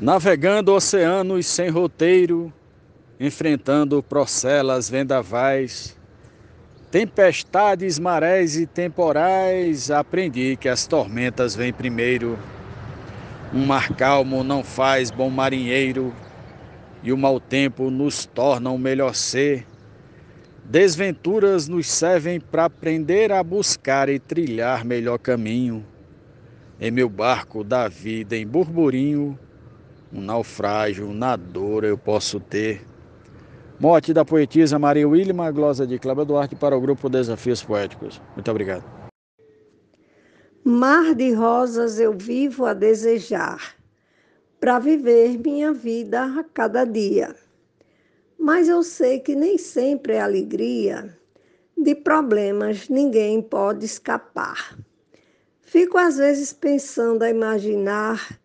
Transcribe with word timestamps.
Navegando 0.00 0.72
oceanos 0.72 1.44
sem 1.44 1.68
roteiro, 1.68 2.50
enfrentando 3.20 4.02
procelas, 4.02 4.88
vendavais, 4.88 5.94
tempestades, 6.90 7.98
marés 7.98 8.56
e 8.56 8.64
temporais, 8.64 9.90
aprendi 9.90 10.56
que 10.56 10.70
as 10.70 10.86
tormentas 10.86 11.54
vêm 11.54 11.70
primeiro. 11.70 12.38
Um 13.52 13.66
mar 13.66 13.94
calmo 13.94 14.42
não 14.42 14.64
faz 14.64 15.10
bom 15.10 15.28
marinheiro, 15.28 16.14
e 17.02 17.12
o 17.12 17.18
mau 17.18 17.38
tempo 17.38 17.90
nos 17.90 18.24
torna 18.24 18.70
um 18.70 18.78
melhor 18.78 19.14
ser. 19.14 19.66
Desventuras 20.64 21.68
nos 21.68 21.86
servem 21.86 22.40
para 22.40 22.64
aprender 22.64 23.30
a 23.32 23.42
buscar 23.42 24.08
e 24.08 24.18
trilhar 24.18 24.82
melhor 24.82 25.18
caminho. 25.18 25.84
Em 26.80 26.90
meu 26.90 27.10
barco 27.10 27.62
da 27.62 27.86
vida 27.86 28.34
em 28.34 28.46
burburinho, 28.46 29.38
um 30.12 30.20
naufrágio 30.20 31.12
na 31.12 31.36
dor 31.36 31.84
eu 31.84 31.96
posso 31.96 32.40
ter. 32.40 32.82
Morte 33.78 34.12
da 34.12 34.24
poetisa 34.24 34.78
Maria 34.78 35.08
Wilma, 35.08 35.50
glosa 35.50 35.86
de 35.86 35.98
Cláudia 35.98 36.24
Duarte 36.24 36.54
para 36.54 36.76
o 36.76 36.80
grupo 36.80 37.08
Desafios 37.08 37.62
Poéticos. 37.62 38.20
Muito 38.34 38.50
obrigado. 38.50 38.84
Mar 40.62 41.14
de 41.14 41.32
rosas 41.32 41.98
eu 41.98 42.12
vivo 42.12 42.66
a 42.66 42.74
desejar, 42.74 43.74
para 44.60 44.78
viver 44.78 45.38
minha 45.38 45.72
vida 45.72 46.22
a 46.24 46.44
cada 46.44 46.84
dia. 46.84 47.34
Mas 48.38 48.68
eu 48.68 48.82
sei 48.82 49.18
que 49.20 49.34
nem 49.34 49.56
sempre 49.56 50.14
é 50.14 50.20
alegria, 50.20 51.16
de 51.76 51.94
problemas 51.94 52.90
ninguém 52.90 53.40
pode 53.40 53.86
escapar. 53.86 54.76
Fico 55.62 55.96
às 55.96 56.18
vezes 56.18 56.52
pensando 56.52 57.22
a 57.22 57.30
imaginar 57.30 58.38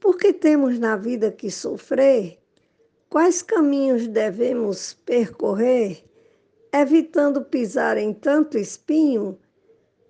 porque 0.00 0.32
temos 0.32 0.78
na 0.78 0.96
vida 0.96 1.30
que 1.30 1.50
sofrer, 1.50 2.38
quais 3.10 3.42
caminhos 3.42 4.08
devemos 4.08 4.94
percorrer, 5.04 6.02
evitando 6.72 7.44
pisar 7.44 7.98
em 7.98 8.14
tanto 8.14 8.56
espinho? 8.56 9.38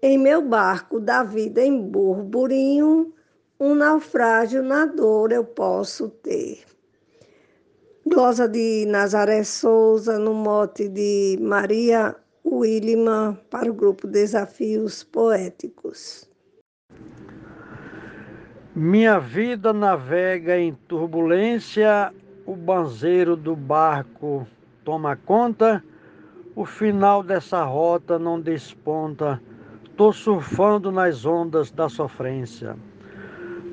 Em 0.01 0.17
meu 0.17 0.41
barco 0.41 0.99
da 1.01 1.23
vida 1.23 1.63
em 1.63 1.83
burburinho, 1.83 3.13
um 3.59 3.75
naufrágio 3.75 4.63
na 4.63 4.87
dor 4.87 5.33
eu 5.33 5.45
posso 5.45 6.09
ter. 6.09 6.65
Glosa 8.07 8.49
de 8.49 8.87
Nazaré 8.87 9.45
Souza, 9.45 10.19
no 10.19 10.33
mote 10.33 10.89
de 10.89 11.37
Maria 11.41 12.17
Williman, 12.45 13.39
para 13.51 13.71
o 13.71 13.75
grupo 13.75 14.07
Desafios 14.07 15.05
Poéticos. 15.05 16.30
Minha 18.73 19.19
vida 19.19 19.73
navega 19.73 20.57
em 20.57 20.73
turbulência, 20.87 22.15
o 22.47 22.55
banzeiro 22.55 23.35
do 23.35 23.57
barco 23.57 24.47
toma 24.85 25.17
conta, 25.17 25.83
o 26.55 26.65
final 26.65 27.21
dessa 27.21 27.65
rota 27.65 28.17
não 28.17 28.41
desponta, 28.41 29.43
tô 29.97 30.13
surfando 30.13 30.93
nas 30.93 31.27
ondas 31.27 31.73
da 31.73 31.89
sofrência. 31.89 32.77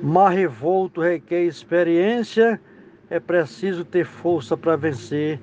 Mar 0.02 0.30
revolto 0.30 1.00
requer 1.00 1.44
experiência, 1.44 2.60
é 3.08 3.20
preciso 3.20 3.84
ter 3.84 4.04
força 4.04 4.56
para 4.56 4.74
vencer, 4.74 5.40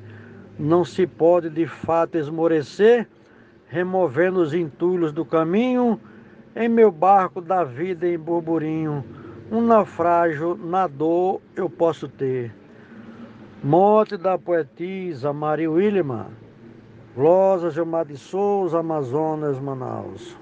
não 0.59 0.83
se 0.83 1.07
pode 1.07 1.49
de 1.49 1.65
fato 1.65 2.17
esmorecer, 2.17 3.07
removendo 3.69 4.41
os 4.41 4.53
entulhos 4.53 5.13
do 5.13 5.23
caminho, 5.23 5.97
em 6.53 6.67
meu 6.67 6.91
barco 6.91 7.39
da 7.39 7.63
vida 7.63 8.05
em 8.05 8.19
burburinho 8.19 9.23
um 9.51 9.61
naufrágio 9.61 10.55
na 10.55 10.87
dor 10.87 11.39
eu 11.55 11.69
posso 11.69 12.09
ter. 12.09 12.53
Morte 13.63 14.17
da 14.17 14.37
poetisa 14.37 15.31
Maria 15.33 15.69
Williman, 15.69 16.31
Glosa 17.15 17.69
Gilmar 17.69 18.05
de 18.05 18.17
Souza, 18.17 18.79
Amazonas, 18.79 19.59
Manaus. 19.59 20.37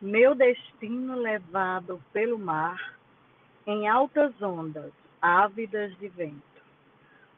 Meu 0.00 0.34
destino 0.34 1.16
levado 1.16 2.00
pelo 2.12 2.38
mar, 2.38 2.94
em 3.66 3.88
altas 3.88 4.32
ondas, 4.40 4.92
ávidas 5.20 5.96
de 5.98 6.08
vento. 6.08 6.42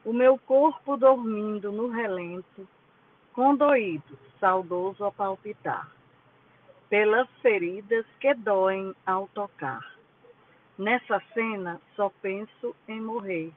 O 0.03 0.13
meu 0.13 0.37
corpo 0.37 0.97
dormindo 0.97 1.71
no 1.71 1.89
relento, 1.89 2.67
condoído, 3.33 4.17
saudoso 4.39 5.03
a 5.05 5.11
palpitar, 5.11 5.89
pelas 6.89 7.27
feridas 7.41 8.05
que 8.19 8.33
doem 8.33 8.93
ao 9.05 9.27
tocar 9.29 9.94
Nessa 10.77 11.21
cena, 11.33 11.79
só 11.95 12.11
penso 12.21 12.75
em 12.87 12.99
morrer. 12.99 13.51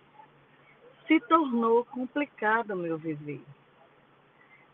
Se 1.06 1.19
tornou 1.21 1.84
complicado 1.84 2.77
meu 2.77 2.97
viver. 2.97 3.43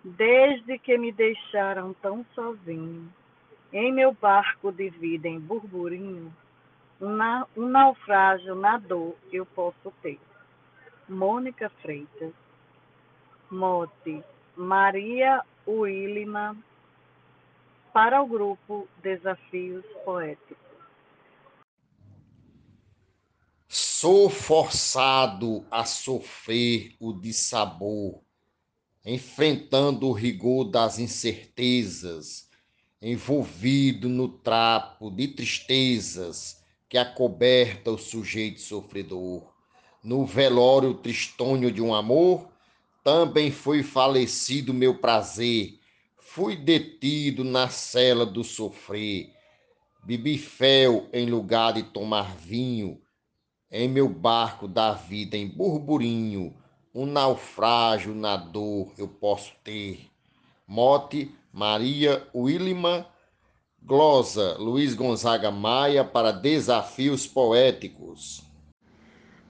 Desde 0.03 0.79
que 0.79 0.99
me 0.99 1.11
deixaram 1.11 1.95
tão 1.95 2.25
sozinho, 2.35 3.11
em 3.73 3.93
meu 3.93 4.13
barco 4.13 4.71
de 4.71 4.91
vida 4.91 5.27
em 5.27 5.41
burburinho, 5.41 6.33
um, 7.01 7.09
na, 7.09 7.47
um 7.57 7.69
naufrágio 7.69 8.55
na 8.55 8.77
dor 8.77 9.17
eu 9.33 9.47
posso 9.47 9.91
ter. 10.03 10.21
Mônica 11.09 11.71
Freitas, 11.81 12.33
Mote, 13.51 14.23
Maria 14.57 15.43
Willima, 15.67 16.57
para 17.93 18.21
o 18.21 18.27
grupo 18.27 18.89
Desafios 19.03 19.85
Poéticos. 20.05 20.64
Sou 24.05 24.29
forçado 24.29 25.65
a 25.71 25.87
sofrer 25.87 26.95
o 27.01 27.11
dissabor, 27.11 28.21
enfrentando 29.03 30.07
o 30.07 30.13
rigor 30.13 30.65
das 30.65 30.99
incertezas, 30.99 32.47
envolvido 33.01 34.07
no 34.07 34.29
trapo 34.29 35.11
de 35.11 35.29
tristezas 35.29 36.63
que 36.87 36.99
acoberta 36.99 37.93
o 37.93 37.97
sujeito 37.97 38.61
sofredor. 38.61 39.51
No 40.03 40.27
velório 40.27 40.93
tristonho 40.93 41.73
de 41.73 41.81
um 41.81 41.95
amor, 41.95 42.47
também 43.03 43.51
foi 43.51 43.83
falecido 43.83 44.75
meu 44.75 44.99
prazer, 44.99 45.81
fui 46.19 46.57
detido 46.57 47.43
na 47.43 47.71
cela 47.71 48.27
do 48.27 48.45
sofrer, 48.45 49.31
bebi 50.05 50.37
fel 50.37 51.09
em 51.11 51.25
lugar 51.25 51.73
de 51.73 51.85
tomar 51.85 52.37
vinho, 52.37 53.01
em 53.75 53.89
meu 53.89 54.09
barco 54.09 54.69
da 54.69 54.93
vida 54.93 55.37
em 55.37 55.49
burburinho, 55.49 56.55
um 56.95 57.05
naufrágio 57.05 58.15
na 58.15 58.37
dor 58.37 58.93
eu 58.97 59.09
posso 59.09 59.53
ter. 59.65 60.09
Mote 60.65 61.35
Maria 61.53 62.25
Williman, 62.33 63.05
glosa 63.83 64.57
Luiz 64.59 64.95
Gonzaga 64.95 65.51
Maia 65.51 66.05
para 66.05 66.31
Desafios 66.31 67.27
Poéticos. 67.27 68.49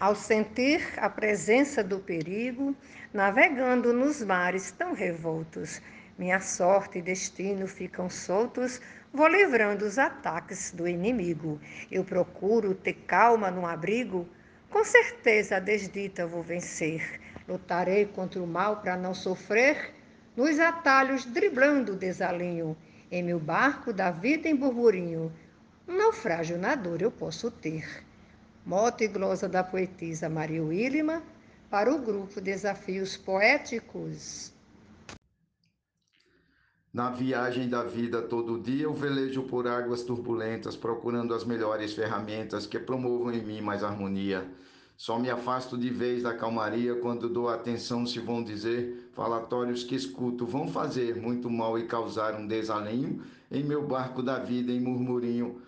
Ao 0.01 0.15
sentir 0.15 0.81
a 0.97 1.11
presença 1.11 1.85
do 1.85 1.99
perigo, 1.99 2.75
navegando 3.13 3.93
nos 3.93 4.23
mares 4.23 4.73
tão 4.73 4.95
revoltos, 4.95 5.83
minha 6.19 6.41
sorte 6.41 6.99
e 6.99 7.03
destino 7.03 7.67
ficam 7.67 8.09
soltos 8.09 8.81
Vou 9.15 9.29
livrando 9.29 9.85
os 9.85 9.97
ataques 9.97 10.73
do 10.73 10.89
inimigo. 10.89 11.61
Eu 11.89 12.03
procuro 12.03 12.75
ter 12.75 12.95
calma 13.07 13.49
no 13.49 13.65
abrigo. 13.65 14.29
Com 14.69 14.85
certeza 14.85 15.57
a 15.57 15.61
desdita 15.61 16.27
vou 16.27 16.43
vencer. 16.43 17.21
Lutarei 17.49 18.07
contra 18.07 18.43
o 18.43 18.47
mal 18.47 18.79
para 18.79 18.97
não 18.97 19.15
sofrer. 19.15 19.95
Nos 20.37 20.59
atalhos, 20.59 21.25
driblando 21.25 21.93
o 21.93 21.97
desalinho. 21.97 22.77
Em 23.09 23.23
meu 23.23 23.39
barco 23.39 23.93
da 23.93 24.11
vida 24.11 24.49
em 24.49 24.57
burburinho. 24.57 25.33
Um 25.87 25.97
naufrágio 25.97 26.59
na 26.59 26.75
dor 26.75 27.01
eu 27.01 27.13
posso 27.13 27.53
ter. 27.53 28.05
Moto 28.67 29.05
e 29.05 29.07
glosa 29.07 29.49
da 29.49 29.63
poetisa 29.63 30.29
Maria 30.29 30.65
Willima 30.65 31.23
para 31.71 31.95
o 31.95 32.01
grupo 32.01 32.41
Desafios 32.41 33.17
Poéticos. 33.17 34.54
Na 36.95 37.11
viagem 37.11 37.69
da 37.69 37.83
vida 37.83 38.23
todo 38.23 38.57
dia, 38.57 38.85
eu 38.85 38.95
velejo 38.95 39.43
por 39.43 39.67
águas 39.67 40.05
turbulentas, 40.05 40.77
procurando 40.77 41.35
as 41.35 41.45
melhores 41.45 41.93
ferramentas 41.93 42.69
que 42.69 42.79
promovam 42.79 43.33
em 43.33 43.43
mim 43.43 43.61
mais 43.61 43.83
harmonia. 43.83 44.49
Só 44.97 45.19
me 45.19 45.29
afasto 45.29 45.77
de 45.77 45.91
vez 45.91 46.23
da 46.23 46.33
calmaria 46.33 46.95
quando 46.95 47.29
dou 47.29 47.49
atenção 47.49 48.07
se 48.07 48.21
vão 48.21 48.45
dizer 48.45 49.11
falatórios 49.13 49.83
que 49.83 49.97
escuto 49.97 50.47
vão 50.47 50.69
fazer 50.69 51.17
muito 51.17 51.51
mal 51.51 51.77
e 51.77 51.89
causar 51.89 52.37
um 52.37 52.47
desalinho 52.47 53.25
em 53.51 53.65
meu 53.65 53.85
barco 53.85 54.23
da 54.23 54.39
vida 54.39 54.71
em 54.71 54.79
murmurinho. 54.79 55.61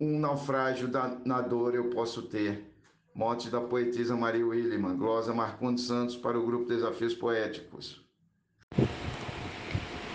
Um 0.00 0.18
naufrágio 0.18 0.88
da, 0.88 1.16
na 1.24 1.40
dor 1.40 1.76
eu 1.76 1.90
posso 1.90 2.22
ter. 2.22 2.74
Morte 3.14 3.48
da 3.50 3.60
poetisa 3.60 4.16
Maria 4.16 4.44
Williman, 4.44 4.96
glosa 4.96 5.32
Marcondes 5.32 5.84
Santos 5.84 6.16
para 6.16 6.36
o 6.36 6.44
grupo 6.44 6.66
Desafios 6.66 7.14
Poéticos. 7.14 8.09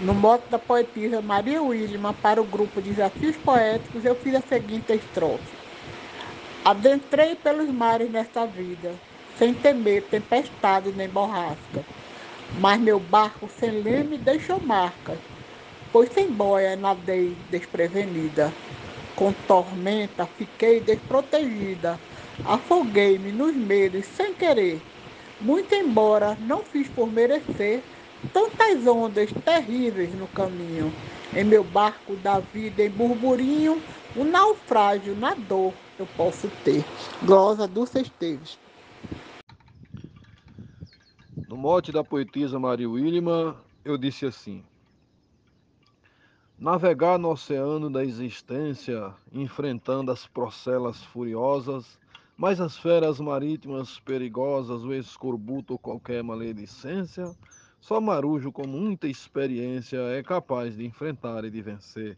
No 0.01 0.13
modo 0.13 0.44
da 0.50 0.59
poetisa 0.59 1.21
Maria 1.21 1.63
Wilma 1.63 2.13
para 2.13 2.42
o 2.42 2.44
grupo 2.44 2.81
Desafios 2.81 3.38
Poéticos, 3.38 4.03
eu 4.03 4.13
fiz 4.13 4.36
a 4.36 4.42
seguinte 4.42 4.94
estrofe. 4.94 5.56
Adentrei 6.65 7.36
pelos 7.36 7.69
mares 7.71 8.12
nesta 8.12 8.45
vida, 8.45 8.92
sem 9.39 9.53
temer 9.53 10.01
tempestade 10.03 10.92
nem 10.92 11.07
borrasca. 11.07 11.81
Mas 12.59 12.77
meu 12.81 13.00
barco 13.00 13.50
sem 13.57 13.71
leme 13.71 14.18
deixou 14.18 14.59
marcas, 14.59 15.18
pois 15.94 16.09
sem 16.09 16.30
boia 16.30 16.75
nadei 16.75 17.38
desprevenida. 17.50 18.51
Com 19.15 19.31
tormenta 19.31 20.25
fiquei 20.25 20.81
desprotegida, 20.81 21.97
afoguei-me 22.44 23.31
nos 23.31 23.56
medos 23.56 24.06
sem 24.07 24.33
querer. 24.33 24.81
Muito 25.39 25.74
embora 25.74 26.36
não 26.42 26.65
fiz 26.65 26.89
por 26.89 27.09
merecer 27.09 27.81
tantas 28.34 28.86
ondas 28.88 29.32
terríveis 29.44 30.14
no 30.16 30.28
caminho. 30.28 30.92
Em 31.36 31.44
meu 31.44 31.64
barco 31.64 32.16
da 32.18 32.40
vida 32.40 32.84
em 32.84 32.90
burburinho, 32.90 33.82
um 34.16 34.24
naufrágio 34.24 35.16
na 35.16 35.34
dor 35.34 35.74
eu 36.00 36.08
posso 36.18 36.50
ter. 36.64 36.84
Glosa 37.24 37.68
Dulce 37.68 38.02
Esteves. 38.02 38.58
No 41.48 41.58
mote 41.58 41.92
da 41.92 42.04
poetisa 42.04 42.60
Maria 42.60 42.90
Williman, 42.90 43.56
eu 43.84 43.98
disse 43.98 44.26
assim: 44.26 44.64
Navegar 46.58 47.20
no 47.20 47.30
oceano 47.32 47.90
da 47.90 48.04
existência, 48.04 49.14
enfrentando 49.32 50.12
as 50.12 50.26
procelas 50.26 51.04
furiosas, 51.04 52.00
mas 52.38 52.60
as 52.60 52.78
feras 52.78 53.20
marítimas 53.20 54.00
perigosas, 54.00 54.84
o 54.84 54.94
escorbuto 54.94 55.78
qualquer 55.78 56.24
maledicência, 56.24 57.36
só 57.86 58.02
marujo 58.02 58.52
com 58.52 58.66
muita 58.66 59.08
experiência 59.08 59.98
é 59.98 60.24
capaz 60.24 60.76
de 60.76 60.84
enfrentar 60.84 61.46
e 61.46 61.52
de 61.52 61.62
vencer. 61.62 62.16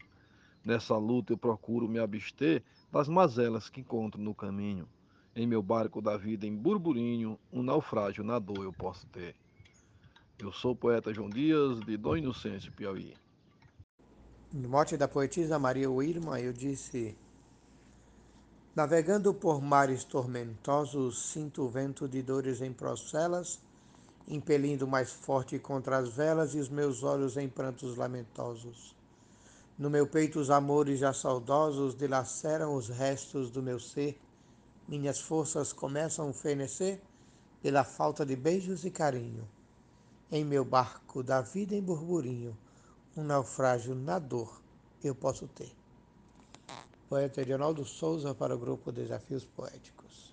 Nessa 0.64 0.96
luta 0.96 1.34
eu 1.34 1.36
procuro 1.36 1.86
me 1.86 1.98
abster 1.98 2.62
das 2.90 3.06
mazelas 3.06 3.68
que 3.68 3.82
encontro 3.82 4.18
no 4.18 4.34
caminho. 4.34 4.88
Em 5.36 5.46
meu 5.46 5.62
barco 5.62 6.00
da 6.00 6.16
vida 6.16 6.46
em 6.46 6.56
burburinho, 6.56 7.38
um 7.52 7.62
naufrágio 7.62 8.24
na 8.24 8.38
dor 8.38 8.64
eu 8.64 8.72
posso 8.72 9.06
ter. 9.08 9.36
Eu 10.38 10.50
sou 10.52 10.72
o 10.72 10.76
poeta 10.76 11.12
João 11.12 11.28
Dias, 11.28 11.80
de 11.80 11.98
Dom 11.98 12.16
Inocêncio, 12.16 12.72
Piauí. 12.72 13.14
No 14.50 14.70
mote 14.70 14.96
da 14.96 15.06
poetisa 15.06 15.58
Maria 15.58 15.90
Wilma, 15.90 16.40
eu 16.40 16.54
disse: 16.54 17.14
Navegando 18.74 19.34
por 19.34 19.60
mares 19.60 20.02
tormentosos, 20.02 21.30
sinto 21.30 21.64
o 21.64 21.68
vento 21.68 22.08
de 22.08 22.22
dores 22.22 22.62
em 22.62 22.72
procelas, 22.72 23.60
impelindo 24.28 24.86
mais 24.86 25.10
forte 25.10 25.58
contra 25.58 25.96
as 25.96 26.10
velas 26.10 26.54
e 26.54 26.58
os 26.58 26.68
meus 26.68 27.02
olhos 27.02 27.36
em 27.36 27.48
prantos 27.48 27.96
lamentosos. 27.96 28.94
No 29.78 29.88
meu 29.88 30.06
peito 30.06 30.38
os 30.38 30.50
amores 30.50 30.98
já 30.98 31.12
saudosos 31.12 31.94
dilaceram 31.94 32.74
os 32.74 32.88
restos 32.88 33.50
do 33.50 33.62
meu 33.62 33.80
ser. 33.80 34.20
Minhas 34.86 35.20
forças 35.20 35.72
começam 35.72 36.28
a 36.28 36.32
fenecer 36.32 37.00
pela 37.62 37.84
falta 37.84 38.26
de 38.26 38.36
beijos 38.36 38.84
e 38.84 38.90
carinho. 38.90 39.48
Em 40.30 40.44
meu 40.44 40.64
barco 40.64 41.22
da 41.22 41.40
vida 41.40 41.74
em 41.74 41.82
burburinho, 41.82 42.56
um 43.16 43.22
naufrágio 43.22 43.94
na 43.94 44.18
dor 44.18 44.60
eu 45.02 45.14
posso 45.14 45.46
ter. 45.48 45.72
Poeta 47.08 47.40
Edinaldo 47.40 47.84
Souza 47.86 48.34
para 48.34 48.54
o 48.54 48.58
grupo 48.58 48.92
Desafios 48.92 49.44
Poéticos. 49.44 50.27